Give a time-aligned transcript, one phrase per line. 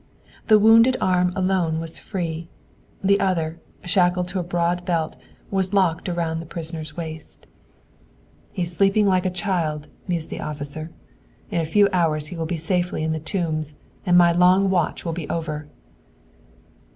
[0.47, 2.49] The wounded arm alone was free;
[3.03, 5.15] the other, shackled to a broad belt,
[5.51, 7.45] was locked around the prisoner's waist.
[8.51, 10.89] "He is sleeping like a child," mused the officer.
[11.51, 15.05] "In a few hours he will be safely in the Tombs, and my long watch
[15.05, 15.67] will be over!"